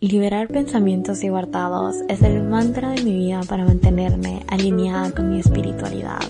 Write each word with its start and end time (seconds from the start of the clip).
Liberar 0.00 0.46
pensamientos 0.46 1.24
y 1.24 1.28
guardados 1.28 1.96
es 2.08 2.22
el 2.22 2.44
mantra 2.44 2.90
de 2.90 3.02
mi 3.02 3.16
vida 3.16 3.40
para 3.48 3.64
mantenerme 3.64 4.44
alineada 4.46 5.10
con 5.10 5.28
mi 5.28 5.40
espiritualidad. 5.40 6.20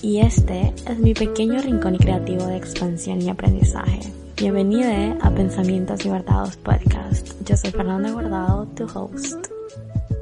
Y 0.00 0.20
este 0.20 0.72
es 0.88 0.98
mi 0.98 1.12
pequeño 1.12 1.60
rincón 1.60 1.98
creativo 1.98 2.46
de 2.46 2.56
expansión 2.56 3.20
y 3.20 3.28
aprendizaje. 3.28 4.00
Bienvenida 4.34 5.18
a 5.20 5.30
Pensamientos 5.30 6.06
y 6.06 6.08
Guardados 6.08 6.56
Podcast. 6.56 7.34
Yo 7.44 7.54
soy 7.58 7.70
Fernanda 7.70 8.12
Guardado, 8.12 8.64
tu 8.68 8.84
host. 8.84 9.48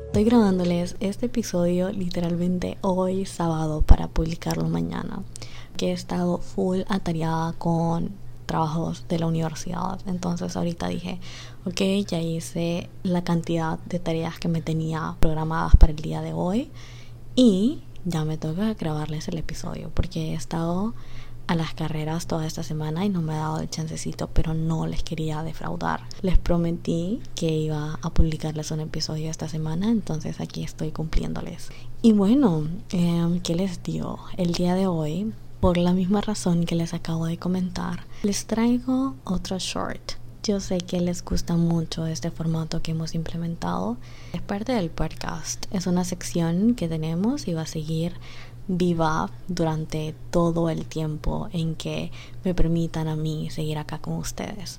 Estoy 0.06 0.24
grabándoles 0.24 0.96
este 0.98 1.26
episodio 1.26 1.92
literalmente 1.92 2.76
hoy 2.80 3.24
sábado 3.24 3.82
para 3.82 4.08
publicarlo 4.08 4.68
mañana. 4.68 5.22
Que 5.76 5.90
he 5.90 5.92
estado 5.92 6.38
full 6.38 6.80
atareada 6.88 7.52
con 7.52 8.25
trabajos 8.46 9.04
de 9.08 9.18
la 9.18 9.26
universidad. 9.26 10.00
Entonces 10.06 10.56
ahorita 10.56 10.88
dije, 10.88 11.18
ok, 11.64 11.80
ya 12.06 12.20
hice 12.20 12.88
la 13.02 13.22
cantidad 13.24 13.78
de 13.80 13.98
tareas 13.98 14.38
que 14.38 14.48
me 14.48 14.62
tenía 14.62 15.16
programadas 15.20 15.76
para 15.76 15.92
el 15.92 15.98
día 15.98 16.22
de 16.22 16.32
hoy 16.32 16.70
y 17.34 17.82
ya 18.04 18.24
me 18.24 18.38
toca 18.38 18.74
grabarles 18.74 19.28
el 19.28 19.38
episodio 19.38 19.90
porque 19.92 20.30
he 20.30 20.34
estado 20.34 20.94
a 21.46 21.54
las 21.54 21.74
carreras 21.74 22.26
toda 22.26 22.46
esta 22.46 22.62
semana 22.62 23.04
y 23.04 23.08
no 23.08 23.22
me 23.22 23.34
ha 23.34 23.38
dado 23.38 23.60
el 23.60 23.70
chancecito, 23.70 24.28
pero 24.28 24.54
no 24.54 24.86
les 24.86 25.02
quería 25.02 25.42
defraudar. 25.42 26.02
Les 26.22 26.38
prometí 26.38 27.20
que 27.34 27.48
iba 27.48 27.98
a 28.02 28.10
publicarles 28.10 28.70
un 28.70 28.80
episodio 28.80 29.30
esta 29.30 29.48
semana, 29.48 29.90
entonces 29.90 30.40
aquí 30.40 30.64
estoy 30.64 30.90
cumpliéndoles. 30.90 31.68
Y 32.02 32.12
bueno, 32.12 32.66
eh, 32.90 33.40
¿qué 33.42 33.54
les 33.54 33.82
digo? 33.82 34.18
El 34.36 34.52
día 34.52 34.74
de 34.74 34.86
hoy 34.86 35.32
por 35.60 35.78
la 35.78 35.92
misma 35.92 36.20
razón 36.20 36.64
que 36.64 36.74
les 36.74 36.94
acabo 36.94 37.26
de 37.26 37.38
comentar, 37.38 38.04
les 38.22 38.46
traigo 38.46 39.14
otro 39.24 39.58
short. 39.58 40.12
Yo 40.42 40.60
sé 40.60 40.78
que 40.78 41.00
les 41.00 41.24
gusta 41.24 41.56
mucho 41.56 42.06
este 42.06 42.30
formato 42.30 42.80
que 42.80 42.92
hemos 42.92 43.14
implementado. 43.14 43.96
Es 44.32 44.42
parte 44.42 44.72
del 44.72 44.90
podcast. 44.90 45.66
Es 45.72 45.88
una 45.88 46.04
sección 46.04 46.74
que 46.74 46.88
tenemos 46.88 47.48
y 47.48 47.54
va 47.54 47.62
a 47.62 47.66
seguir 47.66 48.12
viva 48.68 49.30
durante 49.48 50.14
todo 50.30 50.70
el 50.70 50.84
tiempo 50.84 51.48
en 51.52 51.74
que 51.74 52.12
me 52.44 52.54
permitan 52.54 53.08
a 53.08 53.16
mí 53.16 53.50
seguir 53.50 53.78
acá 53.78 53.98
con 53.98 54.14
ustedes. 54.14 54.78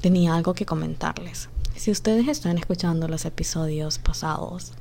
Tenía 0.00 0.34
algo 0.34 0.54
que 0.54 0.66
comentarles. 0.66 1.48
Si 1.76 1.92
ustedes 1.92 2.26
están 2.26 2.58
escuchando 2.58 3.06
los 3.06 3.24
episodios 3.24 3.98
pasados, 3.98 4.72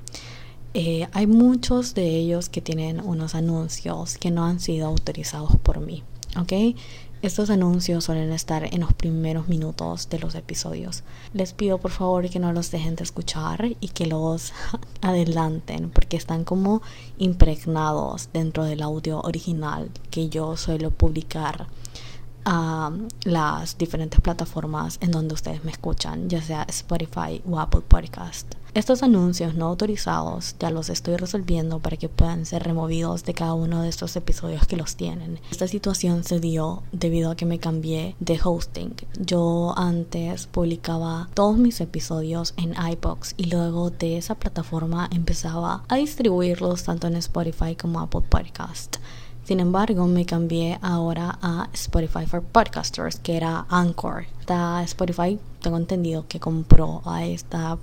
eh, 0.74 1.08
hay 1.14 1.28
muchos 1.28 1.94
de 1.94 2.08
ellos 2.08 2.50
que 2.50 2.62
tienen 2.62 3.00
unos 3.00 3.36
anuncios 3.36 4.18
que 4.18 4.32
no 4.32 4.46
han 4.46 4.60
sido 4.60 4.88
autorizados 4.88 5.58
por 5.58 5.80
mí, 5.80 6.04
¿ok? 6.40 6.76
Estos 7.24 7.50
anuncios 7.50 8.04
suelen 8.04 8.32
estar 8.32 8.72
en 8.72 8.82
los 8.82 8.94
primeros 8.94 9.48
minutos 9.48 10.08
de 10.10 10.20
los 10.20 10.36
episodios. 10.36 11.04
Les 11.34 11.52
pido 11.52 11.80
por 11.80 11.90
favor 11.90 12.30
que 12.30 12.38
no 12.38 12.54
los 12.54 12.70
dejen 12.70 12.96
de 12.96 13.04
escuchar 13.04 13.76
y 13.80 13.88
que 13.88 14.06
los 14.06 14.54
adelanten 15.02 15.90
porque 15.90 16.16
están 16.16 16.44
como 16.44 16.84
impregnados 17.18 18.30
dentro 18.34 18.66
del 18.66 18.84
audio 18.84 19.20
original 19.22 19.90
que 20.12 20.30
yo 20.30 20.58
suelo 20.58 20.92
publicar 20.92 21.66
a 22.50 22.92
las 23.26 23.78
diferentes 23.78 24.22
plataformas 24.22 25.00
en 25.02 25.12
donde 25.12 25.34
ustedes 25.34 25.66
me 25.66 25.72
escuchan, 25.72 26.30
ya 26.30 26.42
sea 26.42 26.64
Spotify 26.70 27.42
o 27.46 27.60
Apple 27.60 27.82
Podcast. 27.86 28.56
Estos 28.74 29.04
anuncios 29.04 29.56
no 29.56 29.66
autorizados 29.66 30.56
ya 30.60 30.70
los 30.70 30.90
estoy 30.90 31.18
resolviendo 31.18 31.80
para 31.80 31.98
que 31.98 32.10
puedan 32.10 32.46
ser 32.46 32.64
removidos 32.64 33.26
de 33.26 33.34
cada 33.34 33.54
uno 33.54 33.82
de 33.82 33.90
estos 33.90 34.16
episodios 34.16 34.66
que 34.66 34.78
los 34.78 34.96
tienen. 34.96 35.40
Esta 35.52 35.68
situación 35.68 36.24
se 36.24 36.40
dio 36.40 36.84
debido 36.94 37.32
a 37.32 37.36
que 37.36 37.46
me 37.46 37.60
cambié 37.60 38.16
de 38.20 38.40
hosting. 38.42 38.96
Yo 39.20 39.74
antes 39.76 40.48
publicaba 40.48 41.28
todos 41.34 41.58
mis 41.58 41.82
episodios 41.82 42.54
en 42.56 42.76
iBox 42.92 43.34
y 43.36 43.46
luego 43.46 43.90
de 43.90 44.18
esa 44.18 44.36
plataforma 44.36 45.10
empezaba 45.12 45.84
a 45.90 45.96
distribuirlos 45.96 46.84
tanto 46.84 47.08
en 47.08 47.18
Spotify 47.18 47.76
como 47.76 48.00
Apple 48.00 48.22
Podcast. 48.30 48.98
Sin 49.48 49.62
embargo, 49.62 50.08
me 50.08 50.26
cambié 50.26 50.78
ahora 50.82 51.40
a 51.42 51.70
Spotify 51.72 52.26
for 52.26 52.44
Podcasters, 52.44 53.18
que 53.18 53.38
era 53.38 53.66
Anchor. 53.70 54.26
Esta 54.42 54.84
Spotify, 54.84 55.40
tengo 55.62 55.78
entendido 55.78 56.26
que 56.28 56.42
compró 56.42 57.02
a 57.06 57.26
esta 57.26 57.78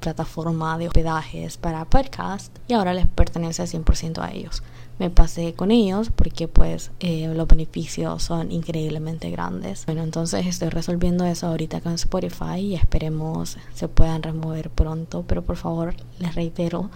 plataforma 0.00 0.76
de 0.76 0.88
hospedajes 0.88 1.56
para 1.56 1.84
podcast 1.84 2.58
y 2.66 2.72
ahora 2.72 2.94
les 2.94 3.06
pertenece 3.06 3.62
al 3.62 3.68
100% 3.68 4.18
a 4.24 4.32
ellos. 4.32 4.64
Me 4.98 5.08
pasé 5.08 5.54
con 5.54 5.70
ellos 5.70 6.10
porque 6.10 6.48
pues 6.48 6.90
eh, 6.98 7.32
los 7.32 7.46
beneficios 7.46 8.24
son 8.24 8.50
increíblemente 8.50 9.30
grandes. 9.30 9.86
Bueno, 9.86 10.02
entonces 10.02 10.44
estoy 10.48 10.70
resolviendo 10.70 11.24
eso 11.26 11.46
ahorita 11.46 11.80
con 11.80 11.92
Spotify 11.92 12.58
y 12.58 12.74
esperemos 12.74 13.56
se 13.72 13.86
puedan 13.86 14.24
remover 14.24 14.68
pronto, 14.68 15.22
pero 15.28 15.42
por 15.42 15.58
favor 15.58 15.94
les 16.18 16.34
reitero, 16.34 16.90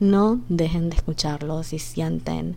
no 0.00 0.40
dejen 0.48 0.90
de 0.90 0.96
escucharlo 0.96 1.62
si 1.62 1.78
sienten 1.78 2.56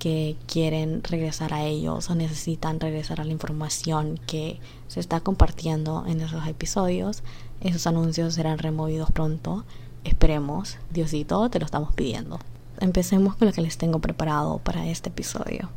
que 0.00 0.36
quieren 0.46 1.04
regresar 1.04 1.52
a 1.52 1.62
ellos 1.64 2.08
o 2.08 2.14
necesitan 2.16 2.80
regresar 2.80 3.20
a 3.20 3.24
la 3.24 3.32
información 3.32 4.18
que 4.26 4.58
se 4.88 4.98
está 4.98 5.20
compartiendo 5.20 6.04
en 6.08 6.22
esos 6.22 6.46
episodios. 6.48 7.22
Esos 7.60 7.86
anuncios 7.86 8.34
serán 8.34 8.58
removidos 8.58 9.12
pronto. 9.12 9.64
Esperemos, 10.02 10.78
Diosito, 10.90 11.50
te 11.50 11.60
lo 11.60 11.66
estamos 11.66 11.92
pidiendo. 11.94 12.40
Empecemos 12.80 13.36
con 13.36 13.46
lo 13.46 13.52
que 13.52 13.60
les 13.60 13.76
tengo 13.76 13.98
preparado 13.98 14.58
para 14.58 14.88
este 14.88 15.10
episodio. 15.10 15.68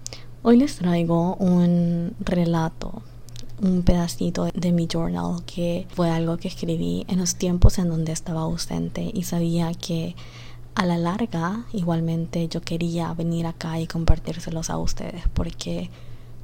Hoy 0.41 0.57
les 0.57 0.77
traigo 0.77 1.35
un 1.35 2.15
relato, 2.21 3.01
un 3.61 3.83
pedacito 3.83 4.45
de 4.53 4.71
mi 4.71 4.87
journal 4.87 5.43
que 5.45 5.85
fue 5.93 6.09
algo 6.09 6.37
que 6.37 6.47
escribí 6.47 7.05
en 7.09 7.19
los 7.19 7.35
tiempos 7.35 7.77
en 7.77 7.89
donde 7.89 8.13
estaba 8.13 8.41
ausente 8.41 9.11
y 9.13 9.23
sabía 9.23 9.73
que 9.73 10.15
a 10.75 10.85
la 10.85 10.97
larga, 10.97 11.65
igualmente 11.71 12.47
yo 12.47 12.61
quería 12.61 13.13
venir 13.13 13.45
acá 13.45 13.79
y 13.79 13.87
compartírselos 13.87 14.69
a 14.69 14.77
ustedes 14.77 15.23
porque 15.33 15.89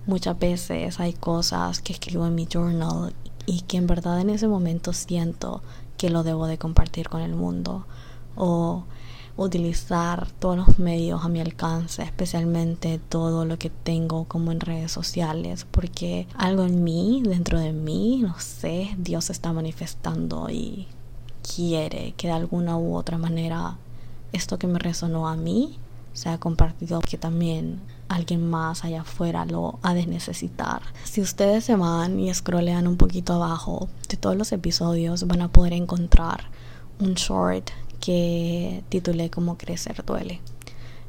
muchas 0.05 0.37
veces 0.37 0.99
hay 0.99 1.13
cosas 1.13 1.81
que 1.81 1.93
escribo 1.93 2.25
en 2.27 2.35
mi 2.35 2.47
journal 2.51 3.13
y 3.45 3.61
que 3.61 3.77
en 3.77 3.87
verdad 3.87 4.19
en 4.21 4.29
ese 4.29 4.47
momento 4.47 4.93
siento 4.93 5.61
que 5.97 6.09
lo 6.09 6.23
debo 6.23 6.47
de 6.47 6.57
compartir 6.57 7.09
con 7.09 7.21
el 7.21 7.33
mundo 7.35 7.85
o 8.35 8.85
utilizar 9.35 10.29
todos 10.39 10.57
los 10.57 10.79
medios 10.79 11.23
a 11.23 11.29
mi 11.29 11.39
alcance, 11.39 12.03
especialmente 12.03 12.99
todo 13.09 13.45
lo 13.45 13.57
que 13.57 13.69
tengo 13.69 14.25
como 14.25 14.51
en 14.51 14.59
redes 14.59 14.91
sociales, 14.91 15.65
porque 15.69 16.27
algo 16.35 16.63
en 16.63 16.83
mí, 16.83 17.21
dentro 17.25 17.59
de 17.59 17.71
mí, 17.71 18.19
no 18.21 18.37
sé, 18.39 18.95
Dios 18.97 19.29
está 19.29 19.53
manifestando 19.53 20.49
y 20.49 20.87
quiere 21.55 22.13
que 22.17 22.27
de 22.27 22.33
alguna 22.33 22.77
u 22.77 22.95
otra 22.95 23.17
manera 23.17 23.77
esto 24.33 24.59
que 24.59 24.67
me 24.67 24.79
resonó 24.79 25.27
a 25.27 25.35
mí 25.35 25.79
se 26.13 26.29
ha 26.29 26.37
compartido 26.37 27.01
que 27.01 27.17
también 27.17 27.79
alguien 28.09 28.49
más 28.49 28.83
allá 28.83 29.01
afuera 29.01 29.45
lo 29.45 29.79
ha 29.83 29.93
de 29.93 30.07
necesitar. 30.07 30.81
Si 31.03 31.21
ustedes 31.21 31.63
se 31.63 31.75
van 31.75 32.19
y 32.19 32.33
scrollean 32.33 32.87
un 32.87 32.97
poquito 32.97 33.33
abajo 33.33 33.87
de 34.09 34.17
todos 34.17 34.35
los 34.35 34.51
episodios 34.51 35.27
van 35.27 35.41
a 35.41 35.51
poder 35.51 35.73
encontrar 35.73 36.45
un 36.99 37.13
short 37.13 37.69
que 37.99 38.83
titulé 38.89 39.29
como 39.29 39.57
crecer 39.57 40.03
duele. 40.05 40.41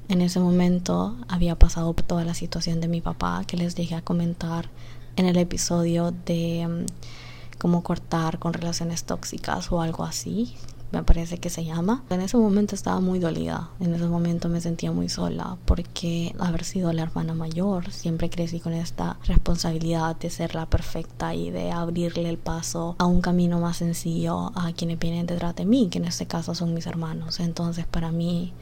En 0.09 0.21
ese 0.21 0.41
momento 0.41 1.17
había 1.29 1.57
pasado 1.57 1.95
toda 1.95 2.25
la 2.25 2.35
situación 2.35 2.81
de 2.81 2.89
mi 2.89 3.01
papá 3.01 3.45
que 3.47 3.57
les 3.57 3.77
dejé 3.77 3.95
a 3.95 4.03
comentar 4.03 4.69
en 5.17 5.27
el 5.27 5.37
episodio 5.37 6.13
de 6.27 6.67
um, 6.67 6.87
cómo 7.59 7.83
cortar 7.83 8.39
con 8.39 8.53
relaciones 8.53 9.05
tóxicas 9.05 9.71
o 9.71 9.81
algo 9.81 10.05
así 10.05 10.57
me 10.93 11.03
parece 11.03 11.39
que 11.39 11.51
se 11.51 11.65
llama. 11.65 12.03
En 12.11 12.21
ese 12.21 12.37
momento 12.37 12.75
estaba 12.75 13.01
muy 13.01 13.19
dolida, 13.19 13.71
en 13.81 13.95
ese 13.95 14.07
momento 14.07 14.49
me 14.49 14.61
sentía 14.61 14.93
muy 14.93 15.09
sola 15.09 15.57
porque 15.65 16.35
haber 16.39 16.65
sido 16.65 16.93
la 16.93 17.03
hermana 17.03 17.35
mayor, 17.35 17.91
siempre 17.93 18.31
crecí 18.31 18.61
con 18.61 18.73
esta 18.73 19.19
responsabilidad 19.25 20.17
de 20.17 20.31
ser 20.31 20.55
la 20.55 20.67
perfecta 20.67 21.35
y 21.35 21.51
de 21.51 21.73
abrirle 21.73 22.29
el 22.29 22.39
paso 22.39 22.97
a 22.99 23.07
un 23.07 23.21
camino 23.21 23.61
más 23.61 23.79
sencillo 23.79 24.53
a 24.55 24.73
quienes 24.73 24.99
vienen 24.99 25.27
detrás 25.27 25.55
de 25.57 25.65
mí, 25.65 25.89
que 25.91 25.99
en 25.99 26.05
este 26.05 26.27
caso 26.27 26.55
son 26.55 26.75
mis 26.75 26.87
hermanos. 26.87 27.41
Entonces 27.41 27.87
para 27.87 28.11
mí 28.13 28.53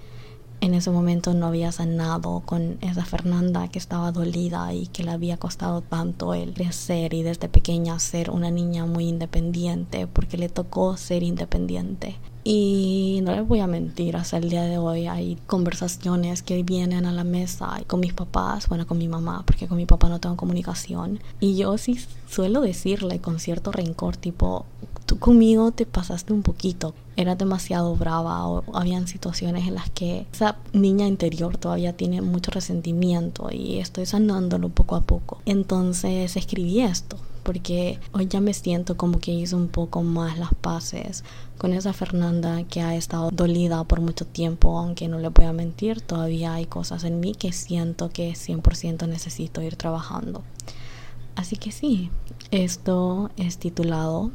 en 0.61 0.75
ese 0.75 0.91
momento 0.91 1.35
no 1.35 1.47
había 1.47 1.73
sanado 1.73 2.43
con 2.45 2.79
esa 2.81 3.05
Fernanda 3.05 3.69
que 3.69 3.79
estaba 3.79 4.13
dolida 4.13 4.73
y 4.73 4.87
que 4.89 5.05
le 5.05 5.13
había 5.13 5.37
costado 5.37 5.83
tanto 5.83 6.35
el 6.35 6.55
crecer 6.55 7.15
y 7.15 7.23
desde 7.23 7.49
pequeña 7.49 7.99
ser 7.99 8.31
una 8.31 8.51
niña 8.51 8.87
muy 8.87 9.09
independiente 9.09 10.07
porque 10.07 10.37
le 10.37 10.49
tocó 10.49 10.97
ser 10.97 11.23
independiente. 11.23 12.17
Y 12.51 13.21
no 13.25 13.37
les 13.37 13.47
voy 13.47 13.61
a 13.61 13.67
mentir, 13.67 14.17
hasta 14.17 14.39
el 14.39 14.49
día 14.49 14.63
de 14.63 14.79
hoy 14.79 15.07
hay 15.07 15.37
conversaciones 15.47 16.41
que 16.41 16.63
vienen 16.63 17.05
a 17.05 17.13
la 17.13 17.23
mesa 17.23 17.79
con 17.87 18.01
mis 18.01 18.15
papás, 18.15 18.69
bueno, 18.69 18.87
con 18.87 18.97
mi 18.97 19.07
mamá, 19.07 19.43
porque 19.45 19.69
con 19.69 19.77
mi 19.77 19.85
papá 19.85 20.09
no 20.09 20.19
tengo 20.19 20.39
comunicación. 20.39 21.21
Y 21.41 21.59
yo 21.59 21.77
sí 21.77 22.01
suelo 22.27 22.63
decirle 22.63 23.21
con 23.21 23.39
cierto 23.39 23.71
rencor, 23.71 24.17
tipo, 24.17 24.65
tú 25.05 25.19
conmigo 25.19 25.73
te 25.73 25.85
pasaste 25.85 26.33
un 26.33 26.41
poquito, 26.41 26.95
eras 27.17 27.37
demasiado 27.37 27.95
brava 27.97 28.49
o 28.49 28.65
habían 28.75 29.09
situaciones 29.09 29.69
en 29.69 29.75
las 29.75 29.91
que 29.91 30.27
esa 30.33 30.57
niña 30.73 31.07
interior 31.07 31.59
todavía 31.59 31.99
tiene 31.99 32.23
mucho 32.23 32.51
resentimiento 32.51 33.51
y 33.53 33.77
estoy 33.77 34.07
sanándolo 34.07 34.71
poco 34.71 34.97
a 34.97 35.03
poco. 35.03 35.43
Entonces 35.45 36.35
escribí 36.35 36.81
esto 36.81 37.19
porque 37.49 37.99
hoy 38.13 38.27
ya 38.27 38.43
me 38.43 38.53
siento 38.53 38.99
como 38.99 39.21
que 39.21 39.33
hice 39.33 39.57
un 39.57 39.69
poco 39.69 40.03
más 40.03 40.39
las 40.39 40.53
paces 40.53 41.25
con 41.57 41.73
esa 41.73 41.95
Fernanda 41.95 42.63
que 42.65 42.83
ha 42.83 42.95
estado 42.95 43.31
dolida 43.31 43.83
por 43.85 44.03
mucho 44.03 44.27
tiempo, 44.27 44.79
aunque 44.79 45.09
no 45.09 45.19
le 45.19 45.31
voy 45.31 45.47
a 45.47 45.55
mentir, 45.55 46.03
todavía 46.03 46.53
hay 46.53 46.67
cosas 46.67 47.05
en 47.05 47.21
mí 47.21 47.35
que 47.35 47.53
siento 47.53 48.11
que 48.11 48.35
100% 48.35 49.09
necesito 49.09 49.63
ir 49.63 49.77
trabajando. 49.77 50.43
Así 51.37 51.57
que 51.57 51.73
sí, 51.73 52.11
esto 52.51 53.31
es 53.39 53.57
titulado 53.57 54.31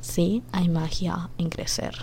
Sí, 0.00 0.42
hay 0.50 0.68
magia 0.68 1.30
en 1.38 1.50
crecer. 1.50 1.94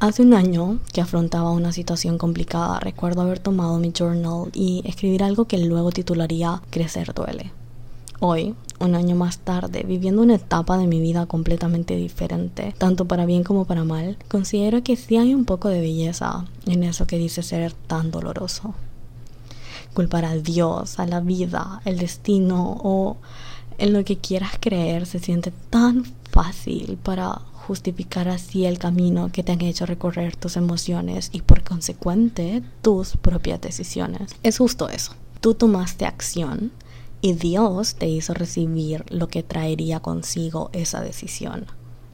Hace 0.00 0.22
un 0.22 0.32
año 0.32 0.78
que 0.94 1.02
afrontaba 1.02 1.50
una 1.50 1.72
situación 1.72 2.16
complicada, 2.16 2.80
recuerdo 2.80 3.20
haber 3.20 3.38
tomado 3.38 3.78
mi 3.78 3.92
journal 3.92 4.48
y 4.54 4.82
escribir 4.86 5.22
algo 5.22 5.44
que 5.44 5.58
luego 5.58 5.90
titularía 5.90 6.62
Crecer 6.70 7.12
duele. 7.12 7.52
Hoy, 8.20 8.54
un 8.80 8.94
año 8.94 9.16
más 9.16 9.38
tarde, 9.38 9.84
viviendo 9.86 10.22
una 10.22 10.36
etapa 10.36 10.76
de 10.76 10.86
mi 10.86 11.00
vida 11.00 11.26
completamente 11.26 11.96
diferente, 11.96 12.74
tanto 12.78 13.06
para 13.06 13.26
bien 13.26 13.44
como 13.44 13.64
para 13.64 13.84
mal, 13.84 14.16
considero 14.28 14.82
que 14.82 14.96
sí 14.96 15.16
hay 15.16 15.34
un 15.34 15.44
poco 15.44 15.68
de 15.68 15.80
belleza 15.80 16.44
en 16.66 16.84
eso 16.84 17.06
que 17.06 17.18
dice 17.18 17.42
ser 17.42 17.72
tan 17.72 18.10
doloroso. 18.10 18.74
Culpar 19.94 20.24
a 20.24 20.36
Dios, 20.36 20.98
a 20.98 21.06
la 21.06 21.20
vida, 21.20 21.80
el 21.84 21.98
destino 21.98 22.78
o 22.82 23.16
en 23.78 23.92
lo 23.92 24.04
que 24.04 24.18
quieras 24.18 24.52
creer 24.60 25.06
se 25.06 25.18
siente 25.18 25.52
tan 25.70 26.04
fácil 26.30 26.98
para 27.02 27.40
justificar 27.66 28.28
así 28.28 28.66
el 28.66 28.78
camino 28.78 29.30
que 29.32 29.42
te 29.42 29.52
han 29.52 29.60
hecho 29.62 29.86
recorrer 29.86 30.36
tus 30.36 30.56
emociones 30.56 31.30
y 31.32 31.42
por 31.42 31.62
consecuente 31.62 32.62
tus 32.82 33.16
propias 33.16 33.60
decisiones. 33.60 34.34
Es 34.42 34.58
justo 34.58 34.88
eso. 34.88 35.12
Tú 35.40 35.54
tomaste 35.54 36.06
acción 36.06 36.72
y 37.24 37.32
Dios 37.32 37.94
te 37.94 38.06
hizo 38.06 38.34
recibir 38.34 39.06
lo 39.08 39.28
que 39.28 39.42
traería 39.42 40.00
consigo 40.00 40.68
esa 40.74 41.00
decisión. 41.00 41.64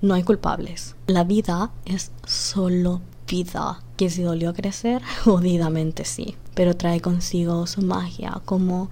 No 0.03 0.15
hay 0.15 0.23
culpables. 0.23 0.95
La 1.09 1.25
vida 1.25 1.73
es 1.85 2.13
solo 2.25 3.01
vida. 3.27 3.83
Que 3.97 4.09
si 4.09 4.23
dolió 4.23 4.55
crecer, 4.55 5.03
jodidamente 5.25 6.05
sí. 6.05 6.37
Pero 6.55 6.77
trae 6.77 7.01
consigo 7.01 7.67
su 7.67 7.83
magia, 7.83 8.41
como 8.45 8.89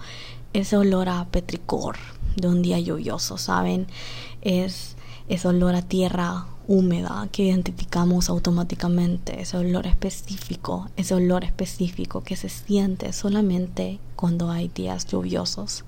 ese 0.52 0.76
olor 0.76 1.08
a 1.08 1.24
petricor 1.26 1.94
de 2.34 2.48
un 2.48 2.62
día 2.62 2.80
lluvioso, 2.80 3.38
¿saben? 3.38 3.86
Es 4.42 4.96
ese 5.28 5.46
olor 5.46 5.76
a 5.76 5.82
tierra 5.82 6.46
húmeda 6.66 7.28
que 7.30 7.44
identificamos 7.44 8.28
automáticamente, 8.28 9.40
ese 9.40 9.56
olor 9.56 9.86
específico, 9.86 10.90
ese 10.96 11.14
olor 11.14 11.44
específico 11.44 12.24
que 12.24 12.34
se 12.34 12.48
siente 12.48 13.12
solamente 13.12 14.00
cuando 14.16 14.50
hay 14.50 14.66
días 14.66 15.06
lluviosos. 15.06 15.84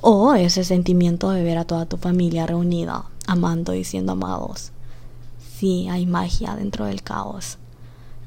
O 0.00 0.34
ese 0.34 0.64
sentimiento 0.64 1.30
de 1.30 1.42
ver 1.42 1.58
a 1.58 1.64
toda 1.64 1.86
tu 1.86 1.96
familia 1.96 2.46
reunida, 2.46 3.04
amando 3.26 3.74
y 3.74 3.84
siendo 3.84 4.12
amados. 4.12 4.72
Sí, 5.58 5.88
hay 5.90 6.06
magia 6.06 6.56
dentro 6.56 6.86
del 6.86 7.02
caos. 7.02 7.58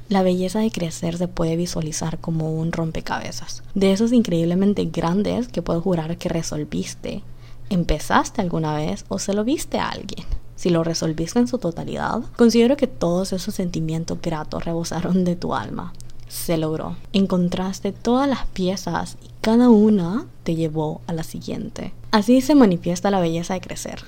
La 0.08 0.22
belleza 0.22 0.60
de 0.60 0.70
crecer 0.70 1.18
se 1.18 1.28
puede 1.28 1.56
visualizar 1.56 2.18
como 2.18 2.54
un 2.54 2.70
rompecabezas. 2.70 3.62
De 3.74 3.92
esos 3.92 4.12
increíblemente 4.12 4.84
grandes 4.84 5.48
que 5.48 5.62
puedo 5.62 5.80
jurar 5.80 6.16
que 6.18 6.28
resolviste. 6.28 7.22
¿Empezaste 7.70 8.40
alguna 8.40 8.76
vez 8.76 9.04
o 9.08 9.18
se 9.18 9.32
lo 9.32 9.42
viste 9.42 9.78
a 9.78 9.88
alguien? 9.88 10.26
Si 10.54 10.70
lo 10.70 10.84
resolviste 10.84 11.40
en 11.40 11.48
su 11.48 11.58
totalidad, 11.58 12.22
considero 12.36 12.76
que 12.76 12.86
todos 12.86 13.32
esos 13.32 13.54
sentimientos 13.54 14.18
gratos 14.22 14.64
rebosaron 14.64 15.24
de 15.24 15.34
tu 15.34 15.54
alma 15.54 15.92
se 16.28 16.56
logró. 16.56 16.96
Encontraste 17.12 17.92
todas 17.92 18.28
las 18.28 18.46
piezas 18.46 19.16
y 19.22 19.30
cada 19.40 19.68
una 19.68 20.26
te 20.42 20.54
llevó 20.54 21.00
a 21.06 21.12
la 21.12 21.22
siguiente. 21.22 21.92
Así 22.10 22.40
se 22.40 22.54
manifiesta 22.54 23.10
la 23.10 23.20
belleza 23.20 23.54
de 23.54 23.60
crecer. 23.60 24.04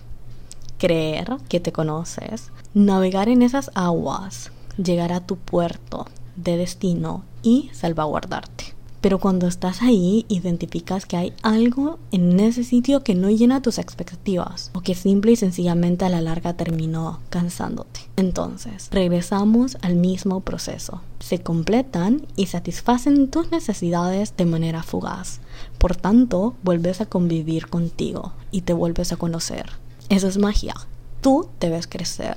Creer 0.78 1.36
que 1.48 1.60
te 1.60 1.72
conoces, 1.72 2.50
navegar 2.74 3.28
en 3.28 3.42
esas 3.42 3.70
aguas, 3.74 4.52
llegar 4.76 5.12
a 5.12 5.26
tu 5.26 5.36
puerto 5.36 6.06
de 6.36 6.56
destino 6.56 7.24
y 7.42 7.70
salvaguardarte. 7.72 8.75
Pero 9.00 9.18
cuando 9.18 9.46
estás 9.46 9.82
ahí, 9.82 10.24
identificas 10.28 11.06
que 11.06 11.16
hay 11.16 11.32
algo 11.42 11.98
en 12.12 12.40
ese 12.40 12.64
sitio 12.64 13.02
que 13.02 13.14
no 13.14 13.30
llena 13.30 13.62
tus 13.62 13.78
expectativas 13.78 14.70
o 14.74 14.80
que 14.80 14.94
simple 14.94 15.32
y 15.32 15.36
sencillamente 15.36 16.04
a 16.04 16.08
la 16.08 16.20
larga 16.20 16.54
terminó 16.54 17.20
cansándote. 17.28 18.00
Entonces, 18.16 18.88
regresamos 18.90 19.76
al 19.82 19.96
mismo 19.96 20.40
proceso. 20.40 21.02
Se 21.20 21.40
completan 21.40 22.26
y 22.36 22.46
satisfacen 22.46 23.28
tus 23.28 23.50
necesidades 23.50 24.36
de 24.36 24.46
manera 24.46 24.82
fugaz. 24.82 25.40
Por 25.78 25.96
tanto, 25.96 26.54
vuelves 26.62 27.00
a 27.00 27.06
convivir 27.06 27.68
contigo 27.68 28.32
y 28.50 28.62
te 28.62 28.72
vuelves 28.72 29.12
a 29.12 29.16
conocer. 29.16 29.66
Eso 30.08 30.28
es 30.28 30.38
magia. 30.38 30.74
Tú 31.20 31.48
debes 31.60 31.86
crecer. 31.86 32.36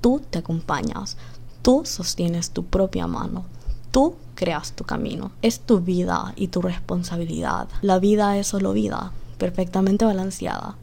Tú 0.00 0.20
te 0.30 0.38
acompañas. 0.38 1.16
Tú 1.62 1.82
sostienes 1.84 2.50
tu 2.50 2.64
propia 2.64 3.06
mano. 3.06 3.44
Tú 3.90 4.16
creas 4.42 4.72
tu 4.72 4.82
camino. 4.82 5.30
Es 5.40 5.60
tu 5.60 5.78
vida 5.78 6.32
y 6.34 6.48
tu 6.48 6.62
responsabilidad. 6.62 7.68
La 7.80 8.00
vida 8.00 8.36
es 8.38 8.48
solo 8.48 8.72
vida, 8.72 9.12
perfectamente 9.38 10.04
balanceada. 10.04 10.74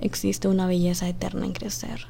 Existe 0.00 0.48
una 0.48 0.66
belleza 0.66 1.08
eterna 1.08 1.46
en 1.46 1.52
crecer. 1.52 2.08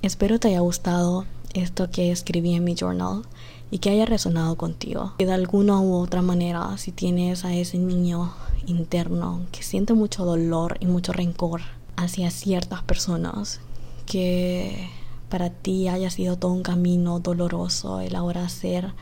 Espero 0.00 0.40
te 0.40 0.48
haya 0.48 0.60
gustado 0.60 1.26
esto 1.52 1.90
que 1.90 2.10
escribí 2.10 2.54
en 2.54 2.64
mi 2.64 2.74
journal 2.74 3.24
y 3.70 3.80
que 3.80 3.90
haya 3.90 4.06
resonado 4.06 4.56
contigo. 4.56 5.12
Y 5.18 5.26
de 5.26 5.34
alguna 5.34 5.78
u 5.80 5.92
otra 5.96 6.22
manera, 6.22 6.78
si 6.78 6.90
tienes 6.90 7.44
a 7.44 7.52
ese 7.52 7.76
niño 7.76 8.32
interno 8.64 9.42
que 9.52 9.62
siente 9.62 9.92
mucho 9.92 10.24
dolor 10.24 10.78
y 10.80 10.86
mucho 10.86 11.12
rencor 11.12 11.60
hacia 11.96 12.30
ciertas 12.30 12.82
personas, 12.82 13.60
que 14.06 14.88
para 15.28 15.50
ti 15.50 15.88
haya 15.88 16.08
sido 16.08 16.38
todo 16.38 16.52
un 16.52 16.62
camino 16.62 17.20
doloroso 17.20 18.00
el 18.00 18.16
ahora 18.16 18.48
ser 18.48 18.94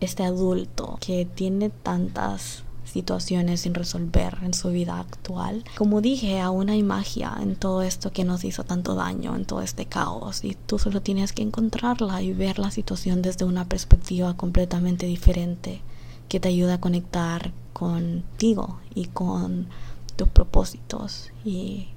este 0.00 0.24
adulto 0.24 0.98
que 1.00 1.26
tiene 1.26 1.70
tantas 1.70 2.64
situaciones 2.90 3.60
sin 3.60 3.74
resolver 3.74 4.38
en 4.42 4.52
su 4.52 4.70
vida 4.70 4.98
actual. 4.98 5.64
Como 5.76 6.00
dije, 6.00 6.40
aún 6.40 6.70
hay 6.70 6.82
magia 6.82 7.36
en 7.40 7.56
todo 7.56 7.82
esto 7.82 8.12
que 8.12 8.24
nos 8.24 8.44
hizo 8.44 8.64
tanto 8.64 8.94
daño, 8.94 9.36
en 9.36 9.44
todo 9.44 9.62
este 9.62 9.86
caos, 9.86 10.44
y 10.44 10.56
tú 10.66 10.78
solo 10.78 11.00
tienes 11.00 11.32
que 11.32 11.42
encontrarla 11.42 12.20
y 12.22 12.32
ver 12.32 12.58
la 12.58 12.70
situación 12.70 13.22
desde 13.22 13.44
una 13.44 13.64
perspectiva 13.66 14.36
completamente 14.36 15.06
diferente 15.06 15.80
que 16.28 16.40
te 16.40 16.48
ayuda 16.48 16.74
a 16.74 16.80
conectar 16.80 17.52
contigo 17.72 18.78
y 18.94 19.06
con 19.06 19.68
tus 20.16 20.28
propósitos 20.28 21.30
y 21.44 21.88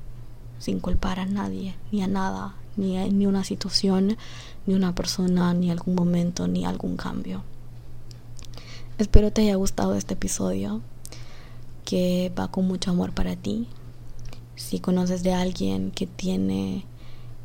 sin 0.60 0.80
culpar 0.80 1.20
a 1.20 1.26
nadie 1.26 1.76
ni 1.92 2.02
a 2.04 2.08
nada, 2.08 2.56
ni 2.78 2.98
a 2.98 3.06
ni 3.08 3.26
una 3.26 3.44
situación, 3.44 4.18
ni 4.66 4.74
una 4.74 4.96
persona, 4.96 5.54
ni 5.54 5.70
algún 5.72 5.96
momento, 5.96 6.48
ni 6.48 6.66
algún 6.66 6.96
cambio. 6.96 7.44
Espero 9.00 9.32
te 9.34 9.42
haya 9.42 9.56
gustado 9.56 9.96
este 9.96 10.14
episodio, 10.14 10.82
que 11.84 12.32
va 12.38 12.50
con 12.50 12.68
mucho 12.68 12.92
amor 12.92 13.12
para 13.12 13.36
ti. 13.36 13.68
Si 14.56 14.80
conoces 14.80 15.24
de 15.24 15.34
alguien 15.34 15.90
que 15.90 16.06
tiene 16.06 16.86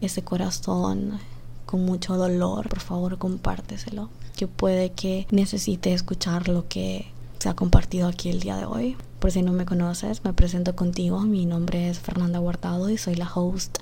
ese 0.02 0.22
corazón 0.22 1.18
con 1.64 1.86
mucho 1.86 2.18
dolor, 2.18 2.68
por 2.68 2.80
favor 2.80 3.16
compárteselo, 3.16 4.10
que 4.36 4.46
puede 4.46 4.92
que 4.92 5.26
necesite 5.30 5.94
escuchar 5.94 6.48
lo 6.48 6.68
que 6.68 7.06
se 7.38 7.48
ha 7.48 7.54
compartido 7.54 8.08
aquí 8.08 8.28
el 8.28 8.40
día 8.40 8.58
de 8.58 8.66
hoy. 8.66 8.96
Por 9.18 9.32
si 9.32 9.40
no 9.40 9.52
me 9.52 9.64
conoces, 9.64 10.24
me 10.24 10.34
presento 10.34 10.76
contigo. 10.76 11.20
Mi 11.20 11.46
nombre 11.46 11.88
es 11.88 11.98
Fernanda 11.98 12.40
Guardado 12.40 12.90
y 12.90 12.98
soy 12.98 13.14
la 13.14 13.32
host 13.34 13.78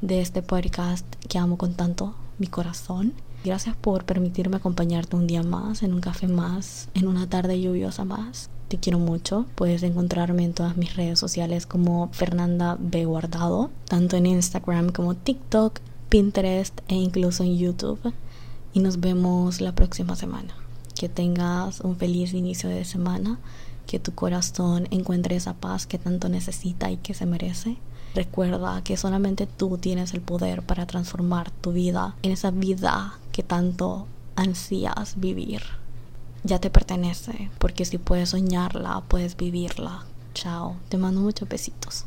de 0.00 0.20
este 0.20 0.42
podcast 0.42 1.06
que 1.28 1.38
amo 1.38 1.58
con 1.58 1.74
tanto 1.74 2.16
mi 2.38 2.48
corazón. 2.48 3.14
Gracias 3.44 3.76
por 3.76 4.06
permitirme 4.06 4.56
acompañarte 4.56 5.16
un 5.16 5.26
día 5.26 5.42
más, 5.42 5.82
en 5.82 5.92
un 5.92 6.00
café 6.00 6.28
más, 6.28 6.88
en 6.94 7.06
una 7.06 7.28
tarde 7.28 7.60
lluviosa 7.60 8.06
más. 8.06 8.48
Te 8.68 8.78
quiero 8.78 8.98
mucho. 8.98 9.44
Puedes 9.54 9.82
encontrarme 9.82 10.44
en 10.44 10.54
todas 10.54 10.78
mis 10.78 10.96
redes 10.96 11.18
sociales 11.18 11.66
como 11.66 12.08
Fernanda 12.12 12.78
B. 12.80 13.04
Guardado, 13.04 13.70
tanto 13.86 14.16
en 14.16 14.24
Instagram 14.24 14.92
como 14.92 15.14
TikTok, 15.14 15.80
Pinterest 16.08 16.80
e 16.88 16.94
incluso 16.94 17.44
en 17.44 17.58
YouTube. 17.58 18.14
Y 18.72 18.80
nos 18.80 19.00
vemos 19.00 19.60
la 19.60 19.74
próxima 19.74 20.16
semana. 20.16 20.54
Que 20.94 21.10
tengas 21.10 21.80
un 21.80 21.96
feliz 21.96 22.32
inicio 22.32 22.70
de 22.70 22.86
semana, 22.86 23.40
que 23.86 23.98
tu 23.98 24.14
corazón 24.14 24.88
encuentre 24.90 25.36
esa 25.36 25.52
paz 25.52 25.86
que 25.86 25.98
tanto 25.98 26.30
necesita 26.30 26.90
y 26.90 26.96
que 26.96 27.12
se 27.12 27.26
merece. 27.26 27.76
Recuerda 28.14 28.82
que 28.84 28.96
solamente 28.96 29.46
tú 29.46 29.76
tienes 29.78 30.14
el 30.14 30.20
poder 30.20 30.62
para 30.62 30.86
transformar 30.86 31.50
tu 31.50 31.72
vida 31.72 32.14
en 32.22 32.30
esa 32.30 32.50
vida 32.52 33.18
que 33.32 33.42
tanto 33.42 34.06
ansías 34.36 35.18
vivir. 35.18 35.62
Ya 36.44 36.60
te 36.60 36.70
pertenece, 36.70 37.50
porque 37.58 37.84
si 37.84 37.98
puedes 37.98 38.30
soñarla, 38.30 39.02
puedes 39.08 39.36
vivirla. 39.36 40.04
Chao, 40.34 40.76
te 40.88 40.96
mando 40.96 41.20
muchos 41.20 41.48
besitos. 41.48 42.06